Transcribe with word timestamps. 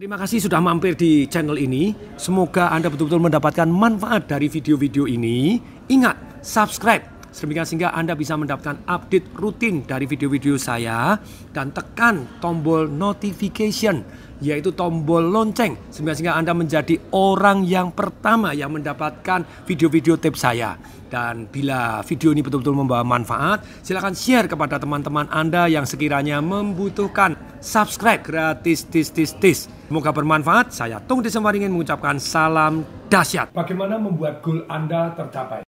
Terima 0.00 0.16
kasih 0.16 0.40
sudah 0.40 0.64
mampir 0.64 0.96
di 0.96 1.28
channel 1.28 1.60
ini. 1.60 1.92
Semoga 2.16 2.72
Anda 2.72 2.88
betul-betul 2.88 3.20
mendapatkan 3.20 3.68
manfaat 3.68 4.32
dari 4.32 4.48
video-video 4.48 5.04
ini. 5.04 5.60
Ingat, 5.92 6.40
subscribe. 6.40 7.04
Sedemikian 7.28 7.68
sehingga 7.68 7.92
Anda 7.92 8.16
bisa 8.16 8.32
mendapatkan 8.32 8.80
update 8.88 9.28
rutin 9.36 9.84
dari 9.84 10.08
video-video 10.08 10.56
saya. 10.56 11.20
Dan 11.52 11.76
tekan 11.76 12.40
tombol 12.40 12.88
notification, 12.88 14.00
yaitu 14.40 14.72
tombol 14.74 15.22
lonceng. 15.22 15.78
Sehingga 15.92 16.36
Anda 16.36 16.56
menjadi 16.56 16.98
orang 17.14 17.64
yang 17.64 17.92
pertama 17.94 18.56
yang 18.56 18.74
mendapatkan 18.74 19.46
video-video 19.64 20.16
tips 20.18 20.40
saya. 20.42 20.76
Dan 21.10 21.50
bila 21.50 22.00
video 22.06 22.30
ini 22.30 22.40
betul-betul 22.40 22.74
membawa 22.74 23.02
manfaat, 23.02 23.66
silakan 23.82 24.14
share 24.14 24.46
kepada 24.46 24.78
teman-teman 24.78 25.26
Anda 25.28 25.66
yang 25.66 25.82
sekiranya 25.82 26.38
membutuhkan 26.38 27.34
subscribe 27.58 28.22
gratis 28.22 28.86
tis 28.86 29.10
tis 29.10 29.34
tis. 29.36 29.66
Semoga 29.90 30.14
bermanfaat. 30.14 30.70
Saya 30.70 31.02
Tung 31.02 31.18
Desember 31.18 31.50
ingin 31.50 31.74
mengucapkan 31.74 32.22
salam 32.22 32.86
dahsyat. 33.10 33.50
Bagaimana 33.50 33.98
membuat 33.98 34.38
goal 34.38 34.62
Anda 34.70 35.10
tercapai? 35.18 35.69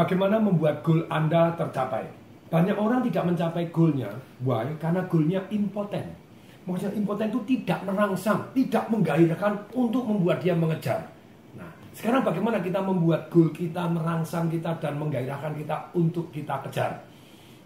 Bagaimana 0.00 0.40
membuat 0.40 0.80
goal 0.80 1.04
Anda 1.12 1.52
tercapai? 1.60 2.08
Banyak 2.48 2.72
orang 2.72 3.04
tidak 3.04 3.20
mencapai 3.20 3.68
goalnya. 3.68 4.08
Why? 4.40 4.72
Karena 4.80 5.04
goalnya 5.04 5.44
impoten. 5.52 6.16
Maksudnya 6.64 6.96
impoten 6.96 7.28
itu 7.28 7.40
tidak 7.44 7.84
merangsang, 7.84 8.48
tidak 8.56 8.88
menggairahkan 8.88 9.60
untuk 9.76 10.08
membuat 10.08 10.40
dia 10.40 10.56
mengejar. 10.56 11.04
Nah, 11.52 11.68
sekarang 11.92 12.24
bagaimana 12.24 12.64
kita 12.64 12.80
membuat 12.80 13.28
goal 13.28 13.52
kita 13.52 13.92
merangsang 13.92 14.48
kita 14.48 14.72
dan 14.80 14.96
menggairahkan 14.96 15.52
kita 15.52 15.76
untuk 15.92 16.32
kita 16.32 16.64
kejar? 16.64 17.04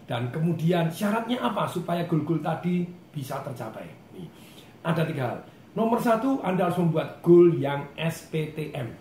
Dan 0.03 0.27
kemudian 0.27 0.91
syaratnya 0.91 1.39
apa 1.39 1.63
supaya 1.71 2.03
goal-goal 2.03 2.43
tadi 2.43 2.83
bisa 3.15 3.39
tercapai? 3.47 3.87
Nih, 4.11 4.27
ada 4.83 5.07
tiga 5.07 5.23
hal. 5.31 5.39
Nomor 5.71 6.03
satu, 6.03 6.43
Anda 6.43 6.67
harus 6.67 6.83
membuat 6.83 7.23
goal 7.23 7.55
yang 7.55 7.87
SPTM. 7.95 8.91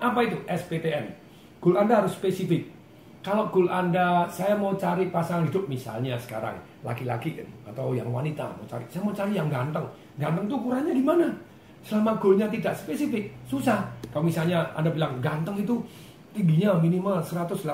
Apa 0.00 0.24
itu 0.24 0.40
SPTM? 0.48 1.12
Goal 1.60 1.76
Anda 1.76 2.00
harus 2.00 2.16
spesifik. 2.16 2.77
Kalau 3.18 3.50
goal 3.50 3.66
Anda, 3.66 4.30
saya 4.30 4.54
mau 4.54 4.78
cari 4.78 5.10
pasangan 5.10 5.50
hidup 5.50 5.66
misalnya 5.66 6.14
sekarang, 6.16 6.54
laki-laki 6.86 7.42
atau 7.66 7.90
yang 7.90 8.06
wanita 8.14 8.46
mau 8.46 8.64
cari, 8.70 8.86
saya 8.86 9.02
mau 9.02 9.10
cari 9.10 9.34
yang 9.34 9.50
ganteng. 9.50 9.82
Ganteng 10.16 10.46
tuh 10.46 10.56
ukurannya 10.62 10.94
di 10.94 11.02
mana? 11.02 11.26
Selama 11.82 12.14
goalnya 12.22 12.46
tidak 12.46 12.78
spesifik, 12.78 13.30
susah. 13.50 13.82
Kalau 14.14 14.22
misalnya 14.26 14.70
Anda 14.78 14.94
bilang 14.94 15.18
ganteng 15.18 15.58
itu 15.58 15.82
tingginya 16.30 16.78
minimal 16.78 17.18
180, 17.18 17.66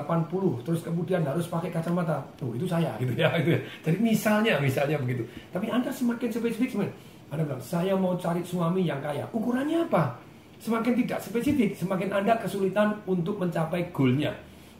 terus 0.65 0.81
kemudian 0.81 1.21
harus 1.21 1.45
pakai 1.45 1.69
kacamata. 1.69 2.17
Tuh 2.33 2.57
itu 2.57 2.65
saya 2.65 2.97
gitu 2.97 3.13
ya. 3.13 3.29
Gitu 3.37 3.53
ya. 3.53 3.61
Jadi 3.85 3.97
misalnya, 4.01 4.57
misalnya 4.57 4.97
begitu. 4.97 5.21
Tapi 5.53 5.69
Anda 5.69 5.93
semakin 5.93 6.29
spesifik, 6.33 6.73
semakin, 6.73 6.91
Anda 7.29 7.43
bilang, 7.45 7.61
saya 7.61 7.93
mau 7.93 8.17
cari 8.17 8.41
suami 8.41 8.81
yang 8.81 8.97
kaya. 8.97 9.29
Ukurannya 9.29 9.85
apa? 9.85 10.17
Semakin 10.57 10.97
tidak 11.05 11.19
spesifik, 11.21 11.77
semakin 11.77 12.09
Anda 12.09 12.33
kesulitan 12.41 12.97
untuk 13.05 13.37
mencapai 13.37 13.93
goalnya. 13.93 14.33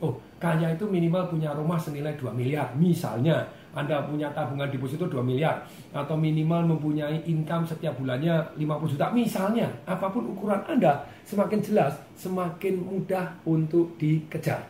Oh, 0.05 0.13
kaya 0.37 0.69
itu 0.69 0.85
minimal 0.85 1.25
punya 1.25 1.49
rumah 1.57 1.81
senilai 1.81 2.13
2 2.13 2.29
miliar. 2.29 2.69
Misalnya, 2.77 3.41
Anda 3.73 4.05
punya 4.05 4.29
tabungan 4.29 4.69
deposito 4.69 5.09
2 5.09 5.25
miliar. 5.25 5.65
Atau 5.89 6.13
minimal 6.13 6.77
mempunyai 6.77 7.25
income 7.25 7.65
setiap 7.65 7.97
bulannya 7.97 8.37
50 8.53 8.93
juta. 8.93 9.09
Misalnya, 9.09 9.65
apa 9.89 10.13
pun 10.13 10.29
ukuran 10.29 10.61
Anda, 10.69 11.01
semakin 11.25 11.57
jelas, 11.65 11.97
semakin 12.13 12.85
mudah 12.85 13.33
untuk 13.49 13.97
dikejar. 13.97 14.61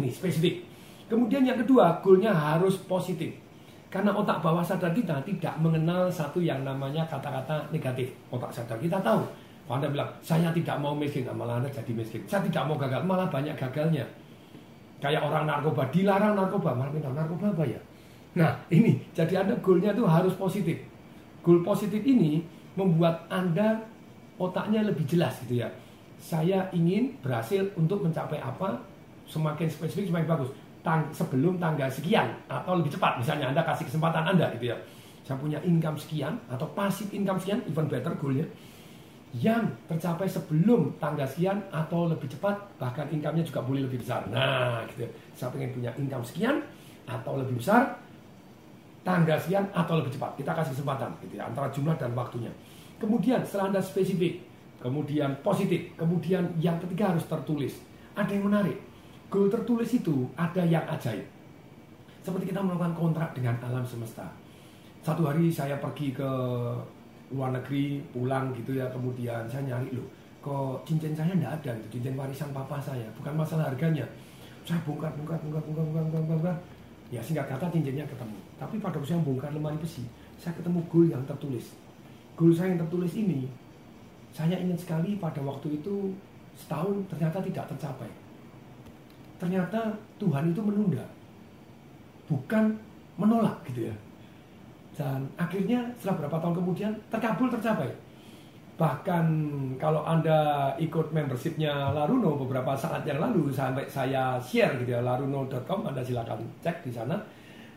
Ini 0.00 0.08
spesifik. 0.08 0.64
Kemudian 1.12 1.44
yang 1.44 1.60
kedua, 1.60 2.00
goalnya 2.00 2.32
harus 2.32 2.80
positif. 2.88 3.36
Karena 3.92 4.10
otak 4.10 4.40
bawah 4.42 4.64
sadar 4.64 4.90
kita 4.90 5.22
tidak 5.22 5.54
mengenal 5.60 6.10
satu 6.10 6.42
yang 6.42 6.64
namanya 6.64 7.04
kata-kata 7.06 7.68
negatif. 7.70 8.10
Otak 8.32 8.50
sadar 8.50 8.80
kita 8.80 8.98
tahu. 9.04 9.22
Kalau 9.68 9.76
Anda 9.78 9.88
bilang, 9.92 10.10
saya 10.18 10.50
tidak 10.50 10.76
mau 10.80 10.96
miskin, 10.96 11.22
nah, 11.28 11.36
malah 11.36 11.60
Anda 11.62 11.70
jadi 11.70 11.92
miskin. 11.94 12.20
Saya 12.26 12.42
tidak 12.42 12.66
mau 12.66 12.74
gagal, 12.74 13.06
malah 13.06 13.30
banyak 13.30 13.54
gagalnya. 13.54 14.02
Kayak 15.02 15.26
orang 15.26 15.44
narkoba, 15.44 15.86
dilarang 15.92 16.34
narkoba, 16.38 16.72
malah 16.72 16.92
minta 16.92 17.10
narkoba 17.12 17.52
apa 17.52 17.64
ya? 17.66 17.80
Nah 18.34 18.56
ini, 18.72 18.98
jadi 19.14 19.44
Anda 19.46 19.54
goalnya 19.62 19.94
itu 19.94 20.04
harus 20.06 20.34
positif. 20.34 20.78
Goal 21.44 21.60
positif 21.60 22.00
ini 22.02 22.42
membuat 22.74 23.28
Anda 23.30 23.84
otaknya 24.40 24.82
lebih 24.82 25.06
jelas 25.06 25.38
gitu 25.46 25.62
ya. 25.62 25.68
Saya 26.18 26.66
ingin 26.72 27.14
berhasil 27.20 27.68
untuk 27.76 28.00
mencapai 28.00 28.40
apa, 28.40 28.80
semakin 29.28 29.68
spesifik 29.68 30.10
semakin 30.10 30.28
bagus. 30.28 30.50
Tang 30.84 31.08
sebelum 31.16 31.56
tanggal 31.56 31.88
sekian 31.88 32.28
atau 32.44 32.76
lebih 32.76 32.92
cepat, 32.92 33.16
misalnya 33.16 33.48
Anda 33.52 33.64
kasih 33.64 33.88
kesempatan 33.88 34.36
Anda 34.36 34.52
gitu 34.56 34.72
ya. 34.72 34.76
Saya 35.24 35.40
punya 35.40 35.56
income 35.64 35.96
sekian 35.96 36.36
atau 36.52 36.68
pasif 36.76 37.08
income 37.08 37.40
sekian, 37.40 37.64
even 37.64 37.88
better 37.88 38.12
goalnya 38.20 38.44
yang 39.34 39.66
tercapai 39.90 40.30
sebelum 40.30 40.94
tanggal 41.02 41.26
sekian 41.26 41.58
atau 41.74 42.06
lebih 42.06 42.30
cepat 42.30 42.54
bahkan 42.78 43.02
income-nya 43.10 43.42
juga 43.42 43.66
boleh 43.66 43.82
lebih 43.82 43.98
besar. 43.98 44.22
Nah, 44.30 44.86
gitu. 44.94 45.10
Saya 45.34 45.50
pengen 45.50 45.74
punya 45.74 45.90
income 45.98 46.22
sekian 46.22 46.62
atau 47.04 47.42
lebih 47.42 47.58
besar 47.58 47.98
tanggal 49.02 49.36
sekian 49.36 49.66
atau 49.74 49.98
lebih 49.98 50.14
cepat. 50.14 50.38
Kita 50.38 50.54
kasih 50.54 50.72
kesempatan 50.78 51.10
gitu 51.26 51.34
ya, 51.34 51.50
antara 51.50 51.66
jumlah 51.74 51.98
dan 51.98 52.14
waktunya. 52.14 52.50
Kemudian 53.02 53.42
setelah 53.42 53.74
Anda 53.74 53.82
spesifik, 53.82 54.38
kemudian 54.78 55.34
positif, 55.42 55.92
kemudian 55.98 56.54
yang 56.62 56.78
ketiga 56.78 57.10
harus 57.10 57.26
tertulis. 57.26 57.82
Ada 58.14 58.38
yang 58.38 58.46
menarik. 58.46 58.78
Goal 59.28 59.50
tertulis 59.50 59.90
itu 59.90 60.30
ada 60.38 60.62
yang 60.62 60.86
ajaib. 60.86 61.26
Seperti 62.22 62.54
kita 62.54 62.62
melakukan 62.62 62.94
kontrak 62.94 63.34
dengan 63.34 63.58
alam 63.60 63.82
semesta. 63.82 64.24
Satu 65.04 65.26
hari 65.28 65.52
saya 65.52 65.76
pergi 65.82 66.14
ke 66.14 66.30
luar 67.32 67.54
negeri 67.56 68.04
pulang 68.12 68.52
gitu 68.52 68.76
ya 68.76 68.84
kemudian 68.92 69.48
saya 69.48 69.64
nyari 69.64 69.96
loh 69.96 70.04
kok 70.44 70.84
cincin 70.84 71.16
saya 71.16 71.32
tidak 71.32 71.56
ada 71.64 71.72
gitu 71.80 71.96
cincin 71.96 72.20
warisan 72.20 72.52
papa 72.52 72.76
saya 72.76 73.08
bukan 73.16 73.32
masalah 73.32 73.72
harganya. 73.72 74.04
Saya 74.64 74.76
bongkar 74.84 75.08
bongkar 75.16 75.40
bongkar 75.40 75.60
bongkar 75.64 75.84
bongkar 75.88 76.04
bongkar, 76.04 76.24
bongkar. 76.28 76.56
ya 77.08 77.20
singkat 77.24 77.48
kata 77.48 77.72
cincinnya 77.72 78.04
ketemu. 78.04 78.36
Tapi 78.60 78.76
pada 78.76 79.00
waktu 79.00 79.08
saya 79.16 79.24
bongkar 79.24 79.50
lemari 79.56 79.80
besi 79.80 80.04
saya 80.36 80.52
ketemu 80.60 80.84
goal 80.92 81.08
yang 81.08 81.24
tertulis. 81.24 81.72
Goal 82.36 82.52
saya 82.52 82.76
yang 82.76 82.80
tertulis 82.84 83.12
ini 83.16 83.48
saya 84.36 84.60
ingin 84.60 84.76
sekali 84.76 85.16
pada 85.16 85.40
waktu 85.40 85.80
itu 85.80 86.12
setahun 86.60 86.92
ternyata 87.08 87.40
tidak 87.40 87.64
tercapai. 87.72 88.10
Ternyata 89.40 89.96
Tuhan 90.20 90.52
itu 90.52 90.60
menunda. 90.60 91.04
Bukan 92.28 92.72
menolak 93.16 93.56
gitu 93.72 93.88
ya 93.88 93.94
dan 94.94 95.26
akhirnya 95.34 95.90
setelah 95.98 96.22
beberapa 96.22 96.38
tahun 96.38 96.54
kemudian 96.62 96.92
terkabul 97.10 97.50
tercapai. 97.50 97.90
Bahkan 98.74 99.26
kalau 99.78 100.02
Anda 100.02 100.74
ikut 100.82 101.14
membershipnya 101.14 101.94
Laruno 101.94 102.34
beberapa 102.34 102.74
saat 102.74 103.06
yang 103.06 103.22
lalu 103.22 103.54
sampai 103.54 103.86
saya 103.86 104.34
share 104.42 104.82
gitu 104.82 104.98
ya 104.98 105.00
laruno.com 105.02 105.86
Anda 105.86 106.02
silakan 106.02 106.42
cek 106.58 106.82
di 106.82 106.90
sana. 106.90 107.14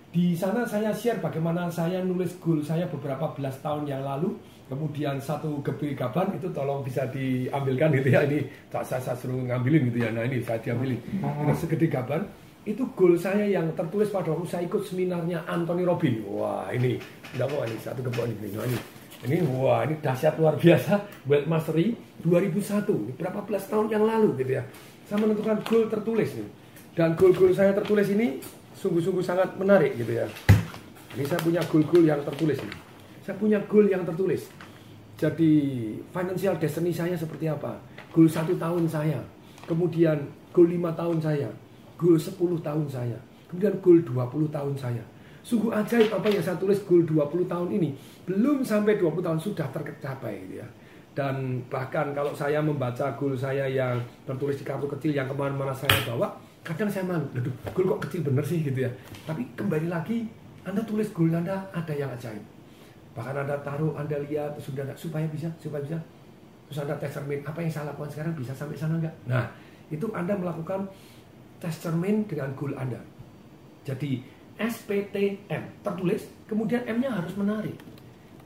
Di 0.09 0.33
sana 0.33 0.65
saya 0.65 0.89
share 0.89 1.21
bagaimana 1.21 1.69
saya 1.69 2.01
nulis 2.01 2.41
goal 2.41 2.65
saya 2.65 2.89
beberapa 2.89 3.29
belas 3.37 3.61
tahun 3.61 3.85
yang 3.85 4.01
lalu. 4.01 4.33
Kemudian 4.67 5.21
satu 5.21 5.63
gebe 5.63 5.95
gaban 5.95 6.33
itu 6.35 6.49
tolong 6.51 6.83
bisa 6.83 7.07
diambilkan 7.07 7.87
gitu 7.93 8.11
ya 8.11 8.27
ini 8.27 8.43
saya, 8.67 8.99
saya 8.99 9.15
suruh 9.15 9.37
ngambilin 9.37 9.93
gitu 9.93 10.01
ya. 10.01 10.09
Nah 10.09 10.25
ini 10.25 10.41
saya 10.41 10.59
diambilin. 10.59 10.97
Nah, 11.21 11.55
segede 11.55 11.87
gaban 11.87 12.25
itu 12.67 12.83
goal 12.99 13.15
saya 13.15 13.47
yang 13.47 13.71
tertulis 13.71 14.11
pada 14.11 14.35
waktu 14.35 14.43
saya 14.43 14.67
ikut 14.67 14.83
seminarnya 14.83 15.47
Anthony 15.47 15.87
Robin. 15.87 16.19
Wah 16.27 16.67
ini, 16.75 16.99
tidak 17.31 17.47
mau 17.47 17.63
ini 17.63 17.79
satu 17.79 18.03
kebun 18.03 18.27
ini. 18.27 18.51
Ini, 18.51 18.77
ini 19.23 19.37
wah 19.55 19.87
ini 19.87 19.95
dahsyat 20.03 20.35
luar 20.35 20.59
biasa. 20.59 20.99
Wealth 21.31 21.47
Mastery 21.47 21.95
2001, 22.27 23.15
berapa 23.15 23.39
belas 23.47 23.71
tahun 23.71 23.87
yang 23.87 24.03
lalu 24.03 24.35
gitu 24.43 24.59
ya. 24.59 24.63
Saya 25.07 25.23
menentukan 25.23 25.63
goal 25.63 25.87
tertulis 25.87 26.35
nih. 26.35 26.49
Dan 26.91 27.15
goal-goal 27.15 27.55
saya 27.55 27.71
tertulis 27.71 28.11
ini 28.11 28.43
sungguh-sungguh 28.75 29.23
sangat 29.23 29.55
menarik 29.55 29.95
gitu 29.95 30.11
ya. 30.19 30.27
Ini 31.15 31.23
saya 31.23 31.39
punya 31.39 31.63
goal-goal 31.71 32.03
yang 32.03 32.19
tertulis 32.27 32.59
nih. 32.59 32.75
Saya 33.23 33.35
punya 33.39 33.63
goal 33.63 33.87
yang 33.87 34.03
tertulis. 34.03 34.51
Jadi 35.15 35.51
financial 36.11 36.59
destiny 36.59 36.91
saya 36.91 37.15
seperti 37.15 37.47
apa? 37.47 37.79
Goal 38.11 38.27
satu 38.27 38.59
tahun 38.59 38.91
saya. 38.91 39.23
Kemudian 39.63 40.19
goal 40.51 40.67
lima 40.67 40.91
tahun 40.91 41.23
saya 41.23 41.47
goal 41.97 42.15
10 42.15 42.37
tahun 42.61 42.85
saya, 42.85 43.17
kemudian 43.49 43.73
goal 43.81 43.99
20 43.99 44.53
tahun 44.53 44.73
saya. 44.77 45.03
Sungguh 45.41 45.71
ajaib 45.71 46.11
apa 46.11 46.27
yang 46.27 46.43
saya 46.43 46.59
tulis 46.59 46.77
goal 46.83 47.03
20 47.07 47.47
tahun 47.47 47.69
ini. 47.71 47.95
Belum 48.27 48.59
sampai 48.61 48.99
20 48.99 49.23
tahun 49.23 49.39
sudah 49.39 49.67
tercapai 49.71 50.43
gitu 50.45 50.59
ya. 50.59 50.67
Dan 51.17 51.65
bahkan 51.65 52.13
kalau 52.13 52.35
saya 52.35 52.61
membaca 52.61 53.09
goal 53.17 53.33
saya 53.33 53.65
yang 53.65 53.97
tertulis 54.27 54.59
di 54.59 54.65
kartu 54.67 54.85
kecil 54.85 55.17
yang 55.17 55.25
ke 55.25 55.33
mana-mana 55.33 55.73
saya 55.73 55.89
bawa, 56.05 56.29
kadang 56.61 56.91
saya 56.91 57.07
malu, 57.07 57.25
aduh 57.33 57.55
goal 57.73 57.95
kok 57.95 58.05
kecil 58.05 58.27
bener 58.27 58.43
sih 58.45 58.61
gitu 58.61 58.85
ya. 58.85 58.91
Tapi 59.25 59.47
kembali 59.55 59.87
lagi, 59.89 60.27
Anda 60.67 60.83
tulis 60.83 61.09
goal 61.15 61.33
Anda 61.33 61.63
ada 61.73 61.93
yang 61.95 62.11
ajaib. 62.11 62.43
Bahkan 63.17 63.33
Anda 63.33 63.57
taruh, 63.65 63.97
Anda 63.97 64.21
lihat, 64.21 64.53
sudah 64.61 64.85
supaya 64.93 65.25
bisa, 65.31 65.49
supaya 65.57 65.81
bisa. 65.81 65.97
Terus 66.69 66.85
Anda 66.85 66.93
tes 66.99 67.09
cermin, 67.09 67.41
apa 67.41 67.63
yang 67.63 67.71
saya 67.71 67.89
lakukan 67.89 68.11
sekarang 68.13 68.35
bisa 68.37 68.53
sampai 68.53 68.77
sana 68.77 68.99
enggak? 68.99 69.15
Nah, 69.25 69.47
itu 69.87 70.05
Anda 70.11 70.37
melakukan 70.37 70.85
tes 71.57 71.73
cermin 71.77 72.25
dengan 72.29 72.53
goal 72.53 72.73
Anda. 72.77 73.01
Jadi 73.87 74.21
SPTM 74.57 75.85
tertulis, 75.85 76.25
kemudian 76.49 76.81
M-nya 76.85 77.13
harus 77.13 77.33
menarik. 77.37 77.77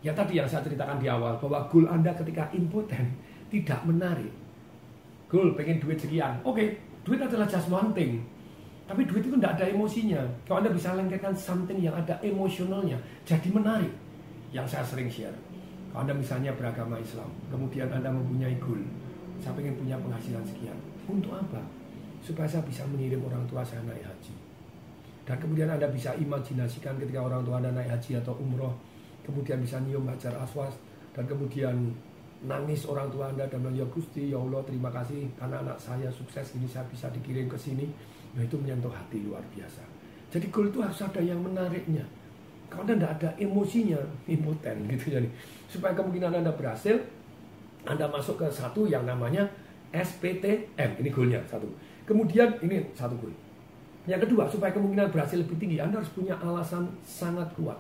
Ya 0.02 0.12
tadi 0.12 0.42
yang 0.42 0.50
saya 0.50 0.66
ceritakan 0.66 0.98
di 0.98 1.08
awal 1.08 1.38
bahwa 1.38 1.66
goal 1.70 1.88
Anda 1.88 2.12
ketika 2.18 2.50
impoten 2.52 3.16
tidak 3.54 3.80
menarik. 3.88 4.32
Goal 5.32 5.56
pengen 5.56 5.80
duit 5.80 6.02
sekian. 6.02 6.42
Oke, 6.44 6.56
okay, 6.56 6.68
duit 7.08 7.22
adalah 7.22 7.48
just 7.48 7.72
one. 7.72 7.96
Tapi 8.92 9.08
duit 9.08 9.24
itu 9.24 9.40
tidak 9.40 9.56
ada 9.56 9.66
emosinya. 9.72 10.20
Kalau 10.44 10.60
Anda 10.60 10.72
bisa 10.76 10.92
lengketkan 10.92 11.32
something 11.32 11.80
yang 11.80 11.96
ada 11.96 12.20
emosionalnya, 12.20 13.00
jadi 13.24 13.48
menarik. 13.48 13.94
Yang 14.52 14.68
saya 14.76 14.84
sering 14.84 15.08
share. 15.08 15.38
Kalau 15.96 16.04
Anda 16.04 16.12
misalnya 16.12 16.52
beragama 16.52 17.00
Islam, 17.00 17.32
kemudian 17.48 17.88
Anda 17.88 18.12
mempunyai 18.12 18.60
goal, 18.60 18.84
saya 19.40 19.56
ingin 19.64 19.80
punya 19.80 19.96
penghasilan 19.96 20.44
sekian. 20.44 20.76
Untuk 21.08 21.32
apa? 21.32 21.64
Supaya 22.22 22.46
saya 22.46 22.62
bisa 22.64 22.86
mengirim 22.86 23.22
orang 23.26 23.44
tua 23.50 23.66
saya 23.66 23.82
naik 23.84 24.06
haji. 24.06 24.34
Dan 25.26 25.38
kemudian 25.38 25.70
Anda 25.70 25.90
bisa 25.90 26.14
imajinasikan 26.18 26.98
ketika 27.02 27.22
orang 27.22 27.42
tua 27.42 27.58
Anda 27.58 27.74
naik 27.74 27.90
haji 27.98 28.22
atau 28.22 28.38
umroh, 28.38 28.74
kemudian 29.26 29.62
bisa 29.62 29.82
nyium 29.82 30.06
hajar 30.06 30.34
aswas, 30.38 30.78
dan 31.14 31.26
kemudian 31.26 31.94
nangis 32.46 32.86
orang 32.90 33.10
tua 33.10 33.30
Anda 33.30 33.46
dan 33.50 33.62
bilang, 33.62 33.78
ya 33.78 33.86
Gusti, 33.90 34.34
ya 34.34 34.38
Allah 34.38 34.62
terima 34.66 34.90
kasih 34.90 35.30
karena 35.38 35.62
anak 35.62 35.78
saya 35.78 36.10
sukses 36.10 36.58
ini 36.58 36.66
saya 36.66 36.86
bisa 36.90 37.10
dikirim 37.14 37.46
ke 37.46 37.58
sini 37.58 37.86
Nah 38.36 38.42
itu 38.44 38.56
menyentuh 38.56 38.92
hati 38.92 39.24
luar 39.24 39.44
biasa. 39.52 39.84
Jadi 40.32 40.48
goal 40.48 40.72
itu 40.72 40.80
harus 40.80 41.00
ada 41.04 41.20
yang 41.20 41.40
menariknya. 41.44 42.04
Kalau 42.72 42.88
Anda 42.88 42.96
tidak 42.96 43.12
ada 43.20 43.30
emosinya, 43.36 44.00
impoten 44.34 44.88
gitu 44.88 45.20
jadi. 45.20 45.28
Supaya 45.68 45.92
kemungkinan 45.92 46.40
Anda 46.40 46.52
berhasil, 46.56 46.96
Anda 47.84 48.08
masuk 48.08 48.40
ke 48.40 48.48
satu 48.48 48.88
yang 48.88 49.04
namanya 49.04 49.44
SPTM. 49.92 51.04
Ini 51.04 51.10
goalnya 51.12 51.44
satu. 51.44 51.68
Kemudian 52.06 52.50
ini 52.66 52.82
satu 52.98 53.14
goal. 53.18 53.34
Yang 54.10 54.26
kedua, 54.26 54.50
supaya 54.50 54.74
kemungkinan 54.74 55.14
berhasil 55.14 55.38
lebih 55.38 55.62
tinggi, 55.62 55.78
Anda 55.78 56.02
harus 56.02 56.10
punya 56.12 56.34
alasan 56.42 56.90
sangat 57.06 57.46
kuat. 57.54 57.78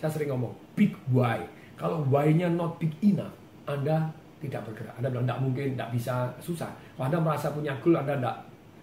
Saya 0.00 0.08
sering 0.08 0.32
ngomong, 0.32 0.56
big 0.72 0.96
why. 1.12 1.44
Kalau 1.76 2.00
why-nya 2.08 2.48
not 2.48 2.80
big 2.80 2.92
enough, 3.04 3.36
Anda 3.68 4.08
tidak 4.40 4.64
bergerak. 4.64 4.96
Anda 4.96 5.12
bilang, 5.12 5.28
tidak 5.28 5.40
mungkin, 5.44 5.66
tidak 5.76 5.90
bisa, 5.92 6.14
susah. 6.40 6.72
Kalau 6.96 7.12
Anda 7.12 7.20
merasa 7.20 7.52
punya 7.52 7.76
goal, 7.84 8.00
Anda 8.00 8.16
tidak 8.16 8.36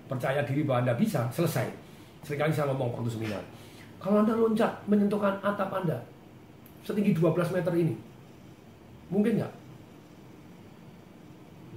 percaya 0.05 0.45
diri 0.45 0.61
bahwa 0.61 0.85
Anda 0.85 0.93
bisa, 0.93 1.25
selesai. 1.33 1.65
Seringkali 2.21 2.53
saya 2.53 2.69
ngomong 2.69 2.93
waktu 2.93 3.17
seminar. 3.17 3.41
Kalau 3.97 4.21
Anda 4.21 4.37
loncat 4.37 4.71
menyentuhkan 4.85 5.41
atap 5.41 5.73
Anda 5.73 5.97
setinggi 6.85 7.17
12 7.17 7.51
meter 7.51 7.73
ini, 7.75 7.95
mungkin 9.11 9.41
nggak? 9.41 9.53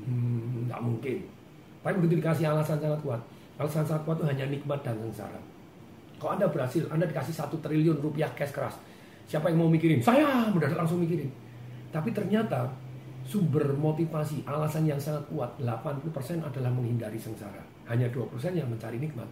Hmm, 0.05 0.71
nggak 0.71 0.81
mungkin. 0.85 1.19
Tapi 1.83 1.99
begitu 1.99 2.23
dikasih 2.23 2.47
alasan 2.47 2.79
sangat 2.79 3.03
kuat. 3.03 3.21
Alasan 3.59 3.83
sangat 3.83 4.03
kuat 4.07 4.17
itu 4.23 4.27
hanya 4.31 4.47
nikmat 4.47 4.81
dan 4.87 4.95
sengsara. 5.03 5.39
Kalau 6.23 6.39
Anda 6.39 6.47
berhasil, 6.47 6.87
Anda 6.87 7.11
dikasih 7.11 7.35
satu 7.35 7.59
triliun 7.59 7.99
rupiah 7.99 8.31
cash 8.39 8.55
keras. 8.55 8.79
Siapa 9.27 9.51
yang 9.51 9.67
mau 9.67 9.71
mikirin? 9.71 9.99
Saya 9.99 10.47
mendadak 10.55 10.79
langsung 10.79 11.03
mikirin. 11.03 11.27
Tapi 11.91 12.15
ternyata 12.15 12.71
sumber 13.27 13.75
motivasi, 13.75 14.47
alasan 14.47 14.87
yang 14.87 14.99
sangat 14.99 15.23
kuat, 15.31 15.51
80% 15.59 16.43
adalah 16.43 16.71
menghindari 16.71 17.19
sengsara. 17.19 17.59
Hanya 17.91 18.07
2% 18.11 18.31
yang 18.55 18.71
mencari 18.71 19.03
nikmat. 19.03 19.27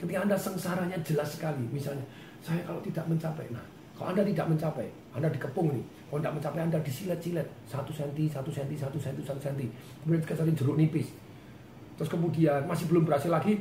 Ketika 0.00 0.24
Anda 0.24 0.36
sengsaranya 0.36 0.96
jelas 1.04 1.36
sekali, 1.36 1.60
misalnya, 1.68 2.04
saya 2.40 2.64
kalau 2.64 2.80
tidak 2.80 3.04
mencapai, 3.04 3.44
nah, 3.52 3.60
kalau 3.92 4.16
Anda 4.16 4.24
tidak 4.24 4.48
mencapai, 4.48 4.88
Anda 5.12 5.28
dikepung 5.28 5.76
nih, 5.76 5.84
kalau 6.08 6.20
tidak 6.24 6.34
mencapai 6.40 6.60
Anda 6.64 6.78
disilet-silet, 6.80 7.48
satu 7.68 7.92
senti, 7.92 8.24
satu 8.24 8.48
senti, 8.48 8.74
satu 8.80 8.96
senti, 8.96 9.20
satu 9.20 9.40
senti, 9.40 9.68
kemudian 10.00 10.24
dikasih 10.24 10.56
jeruk 10.56 10.80
nipis, 10.80 11.12
terus 12.00 12.16
kemudian 12.16 12.64
masih 12.64 12.88
belum 12.88 13.04
berhasil 13.04 13.28
lagi, 13.28 13.60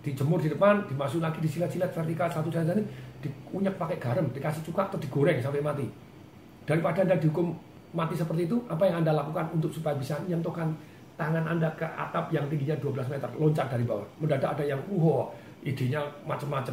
dijemur 0.00 0.40
di 0.40 0.48
depan, 0.48 0.88
dimasuk 0.88 1.20
lagi 1.20 1.36
disilet-silet 1.44 1.92
vertikal 1.92 2.24
satu 2.32 2.48
senti, 2.48 2.80
dikunyak 3.20 3.76
pakai 3.76 4.00
garam, 4.00 4.24
dikasih 4.32 4.64
cuka 4.72 4.88
atau 4.88 4.96
digoreng 4.96 5.36
sampai 5.36 5.60
mati. 5.60 5.84
Daripada 6.64 7.04
Anda 7.04 7.20
dihukum 7.20 7.52
mati 7.92 8.16
seperti 8.16 8.48
itu, 8.48 8.56
apa 8.72 8.88
yang 8.88 9.04
Anda 9.04 9.20
lakukan 9.20 9.52
untuk 9.52 9.68
supaya 9.68 10.00
bisa 10.00 10.16
menyentuhkan 10.24 10.72
tangan 11.20 11.44
Anda 11.44 11.68
ke 11.76 11.84
atap 11.84 12.32
yang 12.32 12.48
tingginya 12.48 12.80
12 12.80 13.04
meter, 13.12 13.28
loncat 13.36 13.68
dari 13.68 13.84
bawah. 13.84 14.08
Mendadak 14.16 14.56
ada 14.56 14.64
yang, 14.64 14.80
uh, 14.88 15.28
idenya 15.60 16.00
macam-macam. 16.24 16.72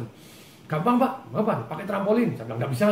Gampang 0.64 0.96
pak, 0.96 1.12
gampang, 1.28 1.60
pakai 1.68 1.84
trampolin. 1.84 2.32
Saya 2.32 2.48
bilang, 2.48 2.64
nggak 2.64 2.72
bisa. 2.72 2.88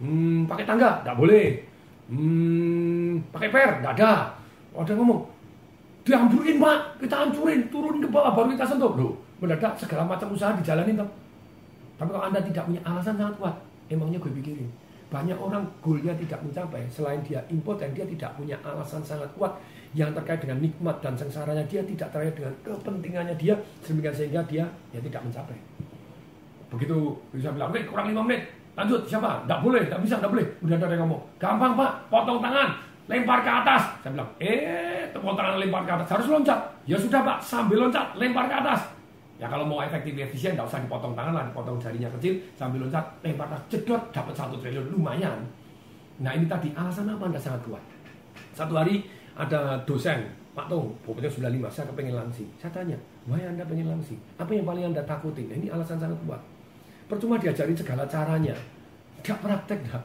Hmm, 0.00 0.48
pakai 0.48 0.64
tangga, 0.64 1.04
nggak 1.04 1.16
boleh. 1.20 1.60
Hmm, 2.08 3.20
pakai 3.28 3.52
per, 3.52 3.70
nggak 3.84 3.94
ada. 4.00 4.32
Ada 4.74 4.92
ngomong, 4.96 5.33
dihamburin 6.04 6.60
pak, 6.60 6.78
kita 7.00 7.16
hancurin, 7.16 7.60
turun 7.72 7.96
ke 7.98 8.08
bawah, 8.12 8.36
baru 8.36 8.52
kita 8.52 8.68
sentuh. 8.68 8.92
Loh, 8.92 9.16
mendadak 9.40 9.72
segala 9.80 10.04
macam 10.04 10.28
usaha 10.30 10.52
dijalanin 10.52 11.00
toh. 11.00 11.10
Tapi 11.96 12.10
kalau 12.12 12.24
Anda 12.28 12.40
tidak 12.44 12.68
punya 12.68 12.80
alasan 12.84 13.16
sangat 13.16 13.34
kuat, 13.40 13.54
emangnya 13.88 14.20
gue 14.20 14.32
pikirin. 14.36 14.68
Banyak 15.08 15.38
orang 15.38 15.64
goalnya 15.80 16.12
tidak 16.18 16.42
mencapai, 16.42 16.84
selain 16.90 17.22
dia 17.24 17.40
impoten, 17.48 17.94
dia 17.96 18.04
tidak 18.04 18.34
punya 18.36 18.58
alasan 18.66 19.00
sangat 19.00 19.30
kuat 19.38 19.56
yang 19.94 20.10
terkait 20.10 20.42
dengan 20.42 20.58
nikmat 20.58 20.98
dan 21.00 21.14
sengsaranya. 21.14 21.62
Dia 21.70 21.86
tidak 21.86 22.10
terkait 22.10 22.34
dengan 22.34 22.54
kepentingannya 22.66 23.34
dia 23.38 23.54
sehingga 23.80 24.10
sehingga 24.10 24.42
dia 24.44 24.66
ya 24.90 25.00
tidak 25.00 25.22
mencapai. 25.22 25.56
Begitu 26.74 27.14
bisa 27.30 27.54
bilang 27.54 27.70
kurang 27.70 28.10
lima 28.10 28.22
menit. 28.26 28.42
Lanjut 28.74 29.06
siapa? 29.06 29.46
Tidak 29.46 29.60
boleh 29.62 29.86
tidak 29.86 30.02
bisa 30.02 30.18
tidak 30.18 30.34
boleh. 30.34 30.46
Udah 30.66 30.74
ada 30.74 30.86
yang 30.90 31.06
ngomong. 31.06 31.22
Gampang 31.38 31.72
pak. 31.78 31.92
Potong 32.10 32.42
tangan. 32.42 32.68
Lempar 33.06 33.38
ke 33.46 33.50
atas. 33.54 33.82
Saya 34.02 34.10
bilang 34.18 34.30
eh 34.42 35.03
potong 35.20 35.38
tangan 35.38 35.56
lempar 35.60 35.82
ke 35.86 35.92
atas 35.94 36.08
harus 36.14 36.26
loncat 36.30 36.60
ya 36.88 36.96
sudah 36.96 37.20
pak 37.22 37.38
sambil 37.42 37.86
loncat 37.86 38.06
lempar 38.18 38.44
ke 38.50 38.54
atas 38.54 38.80
ya 39.38 39.46
kalau 39.50 39.66
mau 39.66 39.82
efektif 39.82 40.14
efisien 40.14 40.54
tidak 40.54 40.66
usah 40.66 40.80
dipotong 40.82 41.14
tangan 41.14 41.34
lah 41.34 41.44
dipotong 41.50 41.76
jarinya 41.78 42.08
kecil 42.18 42.38
sambil 42.54 42.86
loncat 42.86 43.04
lempar 43.22 43.46
ke 43.50 43.54
atas 43.58 43.82
dapat 44.10 44.34
satu 44.34 44.56
triliun 44.62 44.90
lumayan 44.94 45.38
nah 46.22 46.30
ini 46.30 46.46
tadi 46.46 46.70
alasan 46.74 47.10
apa 47.10 47.26
anda 47.26 47.38
sangat 47.38 47.60
kuat 47.66 47.82
satu 48.54 48.74
hari 48.78 49.02
ada 49.34 49.82
dosen, 49.82 50.30
Pak 50.54 50.70
Tong, 50.70 50.94
pokoknya 51.02 51.26
95, 51.26 51.66
saya 51.66 51.86
kepengen 51.90 52.14
langsing. 52.14 52.48
Saya 52.54 52.70
tanya, 52.70 52.94
wah 53.26 53.38
Anda 53.38 53.66
pengen 53.66 53.90
langsing? 53.90 54.18
Apa 54.38 54.54
yang 54.54 54.62
paling 54.62 54.94
Anda 54.94 55.02
takutin? 55.02 55.50
Nah, 55.50 55.56
ini 55.58 55.66
alasan 55.66 55.98
sangat 55.98 56.14
kuat. 56.22 56.38
Percuma 57.10 57.34
diajarin 57.36 57.74
segala 57.74 58.06
caranya. 58.06 58.54
Tidak 59.20 59.38
praktek 59.42 59.80
dah. 59.90 60.02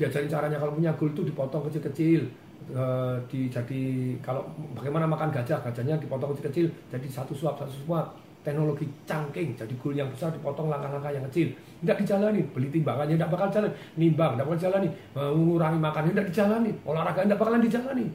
Diajarin 0.00 0.30
caranya 0.32 0.56
kalau 0.56 0.72
punya 0.72 0.90
gul 0.96 1.12
itu 1.12 1.22
dipotong 1.28 1.68
kecil-kecil. 1.68 2.24
E, 2.66 2.84
di, 3.30 3.46
jadi 3.46 3.80
kalau 4.18 4.42
bagaimana 4.74 5.06
makan 5.06 5.30
gajah, 5.30 5.62
gajahnya 5.62 5.94
dipotong 6.02 6.34
kecil-kecil. 6.34 6.66
Jadi 6.90 7.06
satu 7.06 7.32
suap, 7.32 7.60
satu 7.62 7.74
suap. 7.86 8.08
Teknologi 8.38 8.86
cangking, 9.04 9.52
jadi 9.58 9.74
gul 9.76 9.92
yang 9.92 10.08
besar 10.08 10.32
dipotong 10.32 10.72
langkah-langkah 10.72 11.12
yang 11.12 11.26
kecil. 11.28 11.52
Tidak 11.84 11.96
dijalani, 12.00 12.40
beli 12.48 12.70
timbangannya 12.72 13.18
tidak 13.18 13.30
bakal 13.34 13.48
jalan. 13.52 13.70
Nimbang, 13.98 14.38
tidak 14.38 14.46
bakal 14.48 14.60
jalani. 14.62 14.88
Mengurangi 15.12 15.78
makannya 15.82 16.12
tidak 16.16 16.26
dijalani. 16.32 16.70
Olahraga 16.86 17.20
tidak 17.28 17.36
bakalan 17.36 17.60
dijalani 17.60 18.06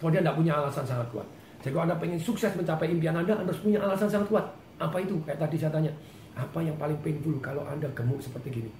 kalau 0.00 0.10
dia 0.16 0.24
tidak 0.24 0.36
punya 0.40 0.52
alasan 0.56 0.84
sangat 0.88 1.06
kuat. 1.12 1.28
Jadi 1.60 1.76
kalau 1.76 1.84
Anda 1.84 1.96
pengen 2.00 2.16
sukses 2.16 2.56
mencapai 2.56 2.88
impian 2.88 3.12
Anda, 3.12 3.36
Anda 3.36 3.52
harus 3.52 3.60
punya 3.60 3.78
alasan 3.84 4.08
sangat 4.08 4.32
kuat. 4.32 4.46
Apa 4.80 4.96
itu? 4.96 5.20
Kayak 5.28 5.44
tadi 5.44 5.60
saya 5.60 5.76
tanya, 5.76 5.92
apa 6.32 6.58
yang 6.64 6.72
paling 6.80 6.96
painful 7.04 7.36
kalau 7.44 7.60
Anda 7.68 7.84
gemuk 7.92 8.16
seperti 8.16 8.48
gini? 8.48 8.72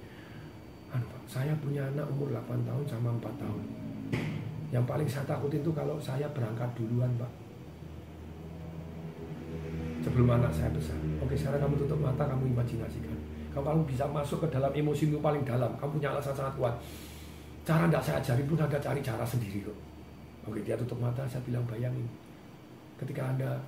Pak, 0.89 1.23
saya 1.29 1.53
punya 1.61 1.85
anak 1.93 2.09
umur 2.09 2.33
8 2.33 2.67
tahun 2.67 2.85
sama 2.89 3.13
4 3.21 3.31
tahun. 3.37 3.63
Yang 4.71 4.85
paling 4.87 5.09
saya 5.11 5.27
takutin 5.27 5.63
itu 5.63 5.71
kalau 5.75 5.99
saya 5.99 6.31
berangkat 6.31 6.71
duluan, 6.79 7.11
Pak. 7.19 7.31
Sebelum 10.01 10.31
anak 10.33 10.55
saya 10.55 10.71
besar. 10.73 10.97
Oke, 11.21 11.37
sekarang 11.37 11.61
kamu 11.61 11.75
tutup 11.85 12.01
mata, 12.01 12.25
kamu 12.25 12.55
imajinasikan. 12.57 13.19
Kamu 13.51 13.83
bisa 13.83 14.07
masuk 14.07 14.47
ke 14.47 14.49
dalam 14.55 14.71
emosi 14.71 15.11
itu 15.11 15.19
paling 15.19 15.43
dalam, 15.43 15.75
kamu 15.77 15.99
punya 15.99 16.15
alasan 16.15 16.33
sangat 16.33 16.55
kuat. 16.55 16.75
Cara 17.67 17.91
tidak 17.91 18.03
saya 18.03 18.17
ajarin 18.23 18.47
pun 18.47 18.57
ada 18.57 18.79
cari 18.79 19.01
cara 19.03 19.27
sendiri 19.27 19.67
kok. 19.67 19.79
Oke 20.49 20.65
dia 20.65 20.79
tutup 20.79 21.03
mata, 21.03 21.27
saya 21.29 21.43
bilang 21.45 21.67
bayangin. 21.69 22.07
Ketika 22.97 23.29
Anda 23.35 23.61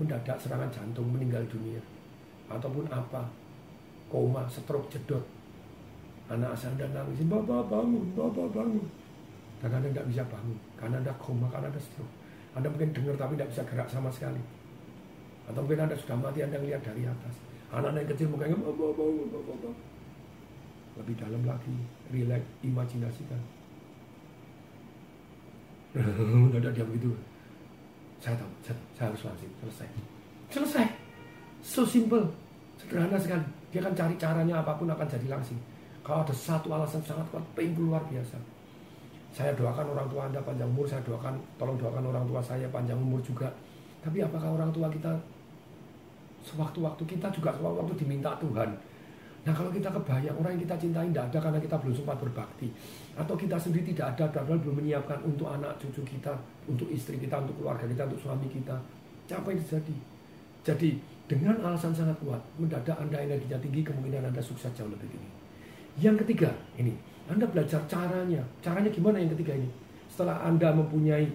mendadak 0.00 0.38
serangan 0.40 0.70
jantung 0.72 1.06
meninggal 1.12 1.44
dunia. 1.46 1.78
Ataupun 2.48 2.88
apa. 2.88 3.22
Koma, 4.08 4.48
stroke, 4.48 4.88
jedot. 4.88 5.20
Anak 6.32 6.56
saya 6.56 6.74
Anda 6.80 7.04
nangis, 7.04 7.22
Bapak 7.28 7.68
bangun, 7.68 8.08
Bapak 8.16 8.48
bangun. 8.56 8.86
Dan 9.58 9.70
Anda 9.74 9.88
tidak 9.90 10.06
bisa 10.10 10.22
bangun. 10.26 10.58
Karena 10.78 10.96
Anda 11.02 11.12
koma, 11.18 11.46
karena 11.50 11.66
Anda 11.70 11.82
stroke. 11.82 12.14
Anda 12.54 12.66
mungkin 12.70 12.90
dengar 12.94 13.14
tapi 13.18 13.32
tidak 13.34 13.50
bisa 13.54 13.62
gerak 13.66 13.88
sama 13.90 14.10
sekali. 14.10 14.42
Atau 15.50 15.60
mungkin 15.64 15.84
Anda 15.86 15.96
sudah 15.98 16.16
mati, 16.18 16.38
Anda 16.42 16.58
melihat 16.62 16.82
dari 16.86 17.02
atas. 17.06 17.34
Anak-anak 17.68 18.00
yang 18.06 18.10
kecil 18.16 18.26
mukanya, 18.32 18.56
Bapak 18.56 18.90
bangun. 18.96 19.76
Lebih 20.98 21.14
dalam 21.14 21.42
lagi, 21.46 21.74
relax, 22.10 22.42
imajinasikan 22.64 23.38
mendadak 26.42 26.72
dia 26.76 26.84
begitu 26.84 27.10
saya 28.18 28.34
tahu 28.36 28.50
saya, 28.66 28.76
harus 29.08 29.22
langsing 29.24 29.52
selesai 29.62 29.88
selesai 30.52 30.86
so 31.64 31.82
simple 31.86 32.24
sederhana 32.76 33.16
sekali 33.16 33.44
dia 33.72 33.80
akan 33.84 33.94
cari 33.94 34.14
caranya 34.20 34.54
apa 34.60 34.76
pun 34.76 34.90
akan 34.90 35.06
jadi 35.08 35.28
langsing 35.32 35.58
kalau 36.04 36.24
ada 36.24 36.34
satu 36.34 36.68
alasan 36.72 37.00
sangat 37.04 37.24
kuat 37.32 37.44
painful 37.56 37.88
luar 37.88 38.02
biasa 38.08 38.36
saya 39.28 39.52
doakan 39.54 39.92
orang 39.92 40.08
tua 40.08 40.26
anda 40.26 40.40
panjang 40.40 40.68
umur 40.68 40.88
saya 40.88 41.04
doakan 41.04 41.36
tolong 41.60 41.76
doakan 41.76 42.04
orang 42.10 42.24
tua 42.24 42.40
saya 42.40 42.66
panjang 42.72 42.96
umur 42.96 43.20
juga 43.20 43.48
tapi 44.02 44.22
apakah 44.22 44.54
orang 44.54 44.70
tua 44.70 44.88
kita 44.88 45.10
sewaktu-waktu 46.48 47.02
kita 47.04 47.26
juga 47.34 47.50
sewaktu-waktu 47.52 47.94
diminta 47.98 48.32
Tuhan. 48.38 48.70
Nah 49.46 49.54
kalau 49.54 49.70
kita 49.72 49.88
kebayang 49.88 50.36
orang 50.36 50.56
yang 50.56 50.62
kita 50.68 50.76
cintai 50.76 51.08
tidak 51.08 51.24
ada 51.32 51.38
karena 51.48 51.60
kita 51.62 51.76
belum 51.80 51.94
sempat 51.94 52.16
berbakti. 52.20 52.68
Atau 53.16 53.34
kita 53.34 53.56
sendiri 53.56 53.94
tidak 53.94 54.16
ada 54.16 54.24
karena 54.32 54.54
belum 54.60 54.74
menyiapkan 54.82 55.18
untuk 55.24 55.48
anak 55.48 55.74
cucu 55.80 56.04
kita, 56.04 56.32
untuk 56.68 56.88
istri 56.92 57.16
kita, 57.18 57.40
untuk 57.42 57.54
keluarga 57.58 57.86
kita, 57.88 58.06
untuk 58.06 58.20
suami 58.20 58.46
kita. 58.50 58.76
Apa 59.28 59.48
yang 59.52 59.60
terjadi? 59.60 59.96
Jadi 60.64 60.90
dengan 61.28 61.56
alasan 61.60 61.92
sangat 61.92 62.16
kuat, 62.24 62.40
mendadak 62.56 62.96
Anda 62.96 63.20
energinya 63.20 63.60
tinggi, 63.60 63.84
kemungkinan 63.84 64.32
Anda 64.32 64.40
sukses 64.40 64.72
jauh 64.72 64.88
lebih 64.88 65.08
tinggi. 65.12 65.30
Yang 66.00 66.24
ketiga, 66.24 66.50
ini 66.80 66.96
Anda 67.28 67.44
belajar 67.44 67.84
caranya. 67.86 68.42
Caranya 68.64 68.88
gimana 68.88 69.20
yang 69.20 69.30
ketiga 69.36 69.54
ini? 69.54 69.68
Setelah 70.08 70.42
Anda 70.42 70.72
mempunyai 70.72 71.28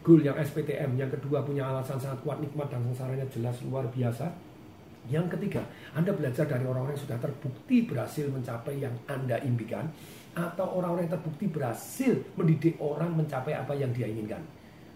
goal 0.00 0.24
yang 0.24 0.38
SPTM, 0.38 0.96
yang 0.96 1.10
kedua 1.12 1.44
punya 1.44 1.68
alasan 1.68 2.00
sangat 2.00 2.22
kuat, 2.24 2.40
nikmat 2.40 2.70
dan 2.72 2.80
sengsaranya 2.86 3.26
jelas 3.28 3.58
luar 3.66 3.84
biasa, 3.90 4.30
yang 5.08 5.26
ketiga, 5.32 5.64
Anda 5.96 6.12
belajar 6.12 6.44
dari 6.44 6.62
orang-orang 6.68 6.92
yang 6.92 7.04
sudah 7.08 7.18
terbukti 7.18 7.88
berhasil 7.88 8.28
mencapai 8.28 8.78
yang 8.78 8.92
Anda 9.08 9.40
impikan 9.40 9.88
atau 10.36 10.78
orang-orang 10.78 11.08
yang 11.08 11.14
terbukti 11.16 11.50
berhasil 11.50 12.12
mendidik 12.36 12.76
orang 12.78 13.16
mencapai 13.16 13.56
apa 13.56 13.72
yang 13.74 13.90
dia 13.96 14.06
inginkan. 14.06 14.44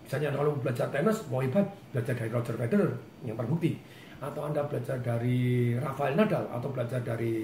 Misalnya 0.04 0.36
kalau 0.36 0.52
belajar 0.60 0.92
tenis, 0.92 1.24
mau 1.32 1.40
hebat, 1.40 1.64
belajar 1.90 2.12
dari 2.12 2.30
Roger 2.30 2.54
Federer 2.60 2.92
yang 3.24 3.36
terbukti. 3.40 3.80
Atau 4.20 4.44
Anda 4.44 4.62
belajar 4.68 5.00
dari 5.00 5.72
Rafael 5.80 6.14
Nadal, 6.14 6.44
atau 6.52 6.68
belajar 6.68 7.00
dari 7.00 7.34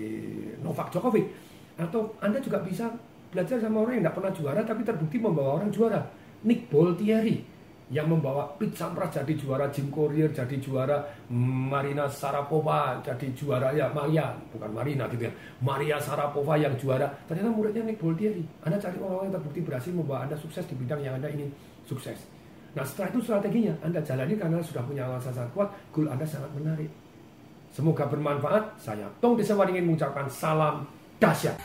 Novak 0.60 0.92
Djokovic. 0.92 1.26
Atau 1.80 2.12
Anda 2.20 2.36
juga 2.36 2.60
bisa 2.60 2.92
belajar 3.32 3.56
sama 3.56 3.86
orang 3.86 3.96
yang 3.96 4.04
tidak 4.04 4.16
pernah 4.20 4.32
juara, 4.36 4.60
tapi 4.60 4.80
terbukti 4.84 5.16
membawa 5.16 5.56
orang 5.62 5.72
juara. 5.72 6.00
Nick 6.44 6.68
Boltieri, 6.68 7.40
yang 7.90 8.06
membawa 8.06 8.46
Pete 8.54 8.78
Sampras 8.78 9.10
jadi 9.10 9.34
juara 9.34 9.66
Jim 9.66 9.90
Courier, 9.90 10.30
jadi 10.30 10.56
juara 10.62 11.02
Marina 11.34 12.06
Sarapova, 12.06 13.02
jadi 13.02 13.34
juara 13.34 13.74
ya 13.74 13.90
Maria, 13.90 14.30
bukan 14.54 14.70
Marina 14.70 15.10
gitu 15.10 15.26
ya, 15.26 15.32
Maria 15.58 15.98
Sarapova 15.98 16.54
yang 16.54 16.70
juara. 16.78 17.10
Ternyata 17.26 17.50
muridnya 17.50 17.82
Nick 17.82 17.98
Boltieri. 17.98 18.46
Anda 18.62 18.78
cari 18.78 18.94
orang-orang 19.02 19.26
yang 19.26 19.34
terbukti 19.42 19.60
berhasil 19.66 19.90
membawa 19.90 20.22
Anda 20.22 20.38
sukses 20.38 20.62
di 20.70 20.78
bidang 20.78 21.02
yang 21.02 21.18
Anda 21.18 21.34
ingin 21.34 21.50
sukses. 21.82 22.30
Nah 22.78 22.86
setelah 22.86 23.10
itu 23.10 23.18
strateginya 23.26 23.74
Anda 23.82 23.98
jalani 23.98 24.38
karena 24.38 24.62
sudah 24.62 24.86
punya 24.86 25.02
alasan 25.10 25.34
sangat 25.34 25.50
kuat, 25.50 25.68
goal 25.90 26.06
Anda 26.06 26.22
sangat 26.22 26.50
menarik. 26.54 26.90
Semoga 27.74 28.06
bermanfaat. 28.06 28.78
Saya 28.78 29.10
Tong 29.18 29.34
Desa 29.34 29.58
ingin 29.66 29.90
mengucapkan 29.90 30.30
salam 30.30 30.86
dahsyat. 31.20 31.56